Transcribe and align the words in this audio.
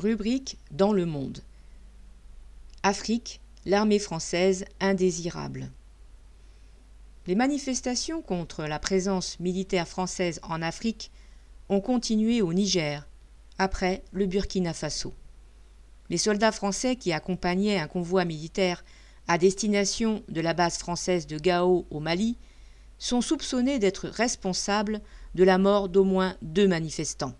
Rubrique 0.00 0.58
Dans 0.70 0.92
le 0.92 1.06
monde. 1.06 1.40
Afrique, 2.84 3.40
l'armée 3.66 3.98
française 3.98 4.64
indésirable. 4.78 5.72
Les 7.26 7.34
manifestations 7.34 8.22
contre 8.22 8.62
la 8.62 8.78
présence 8.78 9.40
militaire 9.40 9.88
française 9.88 10.38
en 10.44 10.62
Afrique 10.62 11.10
ont 11.68 11.80
continué 11.80 12.42
au 12.42 12.52
Niger, 12.52 13.08
après 13.58 14.04
le 14.12 14.26
Burkina 14.26 14.72
Faso. 14.72 15.14
Les 16.10 16.16
soldats 16.16 16.52
français 16.52 16.94
qui 16.94 17.12
accompagnaient 17.12 17.80
un 17.80 17.88
convoi 17.88 18.24
militaire 18.24 18.84
à 19.26 19.36
destination 19.36 20.22
de 20.28 20.40
la 20.40 20.54
base 20.54 20.78
française 20.78 21.26
de 21.26 21.38
Gao 21.38 21.86
au 21.90 21.98
Mali 21.98 22.36
sont 22.98 23.20
soupçonnés 23.20 23.80
d'être 23.80 24.06
responsables 24.06 25.00
de 25.34 25.42
la 25.42 25.58
mort 25.58 25.88
d'au 25.88 26.04
moins 26.04 26.36
deux 26.40 26.68
manifestants. 26.68 27.34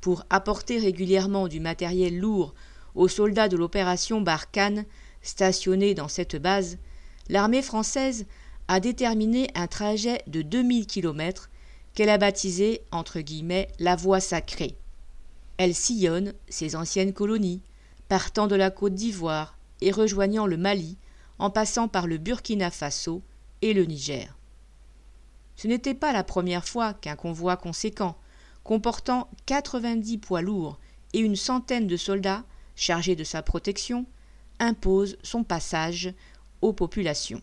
Pour 0.00 0.24
apporter 0.30 0.78
régulièrement 0.78 1.48
du 1.48 1.60
matériel 1.60 2.18
lourd 2.18 2.54
aux 2.94 3.08
soldats 3.08 3.48
de 3.48 3.56
l'opération 3.56 4.20
Barkhane 4.20 4.84
stationnés 5.22 5.94
dans 5.94 6.08
cette 6.08 6.36
base, 6.36 6.78
l'armée 7.28 7.62
française 7.62 8.26
a 8.68 8.80
déterminé 8.80 9.48
un 9.54 9.66
trajet 9.66 10.22
de 10.26 10.42
2000 10.42 10.86
km 10.86 11.50
qu'elle 11.94 12.10
a 12.10 12.18
baptisé 12.18 12.82
la 13.78 13.96
voie 13.96 14.20
sacrée. 14.20 14.76
Elle 15.56 15.74
sillonne 15.74 16.34
ses 16.48 16.76
anciennes 16.76 17.12
colonies, 17.12 17.62
partant 18.08 18.46
de 18.46 18.54
la 18.56 18.70
côte 18.70 18.94
d'Ivoire 18.94 19.56
et 19.80 19.90
rejoignant 19.90 20.46
le 20.46 20.56
Mali 20.56 20.98
en 21.38 21.50
passant 21.50 21.88
par 21.88 22.06
le 22.06 22.18
Burkina 22.18 22.70
Faso 22.70 23.22
et 23.62 23.72
le 23.72 23.84
Niger. 23.84 24.36
Ce 25.56 25.66
n'était 25.66 25.94
pas 25.94 26.12
la 26.12 26.24
première 26.24 26.66
fois 26.66 26.94
qu'un 26.94 27.16
convoi 27.16 27.56
conséquent, 27.56 28.16
comportant 28.66 29.28
90 29.46 30.18
poids 30.18 30.42
lourds 30.42 30.80
et 31.12 31.20
une 31.20 31.36
centaine 31.36 31.86
de 31.86 31.96
soldats 31.96 32.42
chargés 32.74 33.14
de 33.14 33.22
sa 33.22 33.40
protection, 33.40 34.06
impose 34.58 35.16
son 35.22 35.44
passage 35.44 36.12
aux 36.62 36.72
populations. 36.72 37.40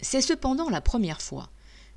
C'est 0.00 0.22
cependant 0.22 0.68
la 0.68 0.80
première 0.80 1.22
fois 1.22 1.50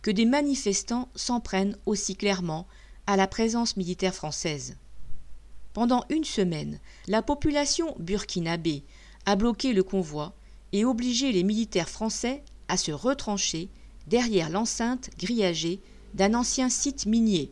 que 0.03 0.11
des 0.11 0.25
manifestants 0.25 1.09
s'en 1.15 1.39
prennent 1.39 1.75
aussi 1.87 2.15
clairement 2.15 2.67
à 3.07 3.17
la 3.17 3.25
présence 3.25 3.75
militaire 3.75 4.13
française. 4.13 4.77
Pendant 5.73 6.05
une 6.11 6.25
semaine, 6.25 6.79
la 7.07 7.23
population 7.23 7.95
burkinabé 7.97 8.83
a 9.25 9.35
bloqué 9.35 9.73
le 9.73 9.81
convoi 9.81 10.35
et 10.73 10.85
obligé 10.85 11.31
les 11.31 11.43
militaires 11.43 11.89
français 11.89 12.43
à 12.67 12.77
se 12.77 12.91
retrancher 12.91 13.67
derrière 14.05 14.51
l'enceinte 14.51 15.09
grillagée 15.17 15.81
d'un 16.13 16.35
ancien 16.35 16.69
site 16.69 17.07
minier. 17.07 17.51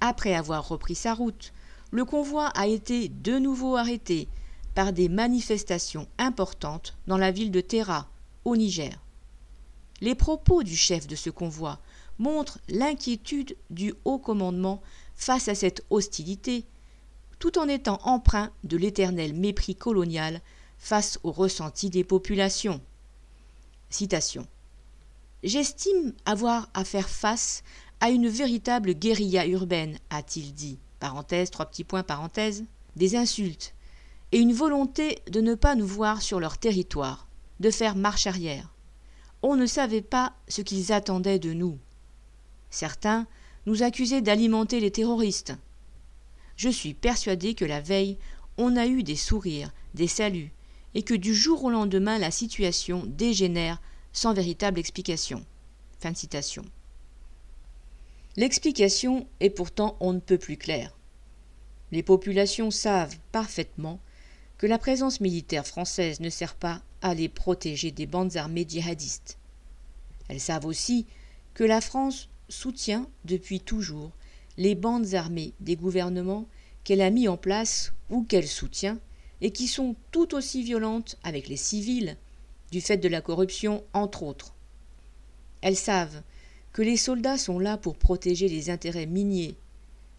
Après 0.00 0.34
avoir 0.34 0.66
repris 0.68 0.94
sa 0.94 1.14
route, 1.14 1.52
le 1.90 2.04
convoi 2.04 2.46
a 2.48 2.66
été 2.66 3.08
de 3.08 3.38
nouveau 3.38 3.76
arrêté 3.76 4.28
par 4.74 4.92
des 4.92 5.08
manifestations 5.08 6.06
importantes 6.18 6.96
dans 7.06 7.18
la 7.18 7.30
ville 7.30 7.50
de 7.50 7.60
Terra, 7.60 8.08
au 8.44 8.56
Niger. 8.56 8.98
Les 10.00 10.14
propos 10.14 10.62
du 10.62 10.76
chef 10.76 11.06
de 11.06 11.16
ce 11.16 11.28
convoi 11.28 11.80
montrent 12.18 12.58
l'inquiétude 12.68 13.56
du 13.68 13.94
haut 14.04 14.18
commandement 14.18 14.80
face 15.14 15.48
à 15.48 15.54
cette 15.54 15.84
hostilité, 15.90 16.64
tout 17.38 17.58
en 17.58 17.68
étant 17.68 18.00
empreint 18.04 18.50
de 18.64 18.76
l'éternel 18.76 19.34
mépris 19.34 19.74
colonial 19.74 20.40
face 20.78 21.18
au 21.22 21.32
ressenti 21.32 21.90
des 21.90 22.04
populations. 22.04 22.80
Citation. 23.90 24.46
J'estime 25.42 26.12
avoir 26.24 26.68
à 26.74 26.84
faire 26.84 27.08
face 27.08 27.62
à 28.00 28.10
une 28.10 28.28
véritable 28.28 28.94
guérilla 28.94 29.46
urbaine, 29.46 29.98
a-t-il 30.10 30.54
dit. 30.54 30.78
Trois 31.00 31.70
points. 31.86 32.04
Des 32.96 33.16
insultes 33.16 33.74
et 34.32 34.38
une 34.38 34.52
volonté 34.52 35.18
de 35.30 35.40
ne 35.40 35.54
pas 35.54 35.74
nous 35.74 35.86
voir 35.86 36.22
sur 36.22 36.40
leur 36.40 36.58
territoire, 36.58 37.26
de 37.58 37.70
faire 37.70 37.96
marche 37.96 38.26
arrière. 38.26 38.72
On 39.42 39.56
ne 39.56 39.66
savait 39.66 40.02
pas 40.02 40.34
ce 40.48 40.62
qu'ils 40.62 40.92
attendaient 40.92 41.38
de 41.38 41.52
nous. 41.52 41.78
Certains 42.70 43.26
nous 43.66 43.82
accusaient 43.82 44.20
d'alimenter 44.20 44.80
les 44.80 44.90
terroristes. 44.90 45.54
Je 46.56 46.68
suis 46.68 46.94
persuadé 46.94 47.54
que 47.54 47.64
la 47.64 47.80
veille, 47.80 48.18
on 48.58 48.76
a 48.76 48.86
eu 48.86 49.02
des 49.02 49.16
sourires, 49.16 49.72
des 49.94 50.06
saluts, 50.06 50.52
et 50.94 51.02
que 51.02 51.14
du 51.14 51.34
jour 51.34 51.64
au 51.64 51.70
lendemain 51.70 52.18
la 52.18 52.30
situation 52.30 53.02
dégénère 53.06 53.80
sans 54.12 54.34
véritable 54.34 54.78
explication. 54.78 55.44
Fin 55.98 56.12
de 56.12 56.16
citation. 56.16 56.64
L'explication 58.36 59.26
est 59.40 59.50
pourtant 59.50 59.96
on 60.00 60.12
ne 60.12 60.20
peut 60.20 60.38
plus 60.38 60.56
claire. 60.56 60.96
Les 61.90 62.02
populations 62.02 62.70
savent 62.70 63.16
parfaitement 63.32 63.98
que 64.56 64.66
la 64.66 64.78
présence 64.78 65.20
militaire 65.20 65.66
française 65.66 66.20
ne 66.20 66.30
sert 66.30 66.54
pas 66.54 66.82
à 67.02 67.14
les 67.14 67.28
protéger 67.28 67.90
des 67.90 68.06
bandes 68.06 68.36
armées 68.36 68.66
djihadistes. 68.68 69.38
Elles 70.28 70.40
savent 70.40 70.66
aussi 70.66 71.06
que 71.54 71.64
la 71.64 71.80
France 71.80 72.28
soutient 72.48 73.08
depuis 73.24 73.60
toujours 73.60 74.12
les 74.56 74.74
bandes 74.74 75.14
armées 75.14 75.54
des 75.60 75.76
gouvernements 75.76 76.46
qu'elle 76.84 77.00
a 77.00 77.10
mis 77.10 77.26
en 77.26 77.36
place 77.36 77.92
ou 78.10 78.22
qu'elle 78.22 78.46
soutient 78.46 78.98
et 79.40 79.50
qui 79.50 79.66
sont 79.66 79.96
tout 80.12 80.34
aussi 80.34 80.62
violentes 80.62 81.18
avec 81.24 81.48
les 81.48 81.56
civils, 81.56 82.16
du 82.70 82.80
fait 82.80 82.98
de 82.98 83.08
la 83.08 83.20
corruption 83.20 83.82
entre 83.92 84.22
autres. 84.22 84.54
Elles 85.62 85.76
savent 85.76 86.22
que 86.72 86.82
les 86.82 86.96
soldats 86.96 87.38
sont 87.38 87.58
là 87.58 87.76
pour 87.76 87.96
protéger 87.96 88.48
les 88.48 88.70
intérêts 88.70 89.06
miniers. 89.06 89.56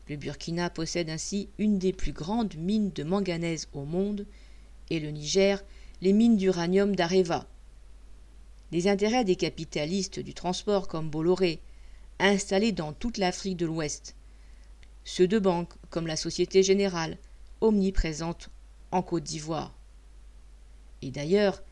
Le 0.09 0.17
Burkina 0.17 0.69
possède 0.69 1.09
ainsi 1.09 1.49
une 1.57 1.79
des 1.79 1.93
plus 1.93 2.11
grandes 2.11 2.55
mines 2.55 2.91
de 2.91 3.03
manganèse 3.03 3.67
au 3.73 3.85
monde, 3.85 4.25
et 4.89 4.99
le 4.99 5.09
Niger 5.11 5.63
les 6.01 6.13
mines 6.13 6.35
d'uranium 6.37 6.95
d'Areva. 6.95 7.47
Les 8.71 8.87
intérêts 8.87 9.23
des 9.23 9.35
capitalistes 9.35 10.19
du 10.19 10.33
transport 10.33 10.87
comme 10.87 11.09
Bolloré, 11.09 11.59
installés 12.19 12.71
dans 12.71 12.93
toute 12.93 13.17
l'Afrique 13.17 13.57
de 13.57 13.65
l'Ouest, 13.65 14.15
ceux 15.03 15.27
de 15.27 15.39
banques 15.39 15.73
comme 15.89 16.07
la 16.07 16.15
Société 16.15 16.63
Générale, 16.63 17.17
omniprésente 17.61 18.49
en 18.91 19.01
Côte 19.01 19.23
d'Ivoire. 19.23 19.73
Et 21.01 21.11
d'ailleurs, 21.11 21.63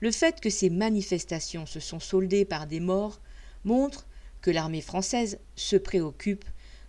le 0.00 0.10
fait 0.10 0.40
que 0.40 0.50
ces 0.50 0.70
manifestations 0.70 1.66
se 1.66 1.80
sont 1.80 2.00
soldées 2.00 2.44
par 2.44 2.66
des 2.66 2.80
morts 2.80 3.20
montre 3.64 4.06
que 4.40 4.50
l'armée 4.50 4.80
française 4.80 5.38
se 5.56 5.76
préoccupe 5.76 6.44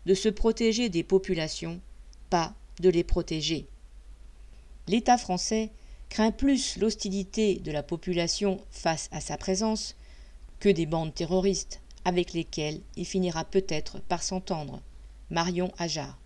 de 0.06 0.14
se 0.14 0.30
protéger 0.30 0.90
des 0.90 1.04
populations, 1.04 1.80
pas 2.30 2.54
de 2.80 2.90
les 2.90 3.04
protéger. 3.04 3.68
L'État 4.88 5.18
français 5.18 5.70
craint 6.10 6.32
plus 6.32 6.78
l'hostilité 6.78 7.56
de 7.56 7.72
la 7.72 7.84
population 7.84 8.60
face 8.72 9.10
à 9.12 9.22
sa 9.22 9.38
présence 9.38 9.96
que 10.60 10.70
des 10.70 10.86
bandes 10.86 11.14
terroristes 11.14 11.82
avec 12.06 12.34
lesquelles 12.34 12.82
il 12.96 13.06
finira 13.06 13.46
peut-être 13.46 14.00
par 14.00 14.24
s'entendre. 14.24 14.82
Marion 15.30 15.72
Ajar. 15.78 16.18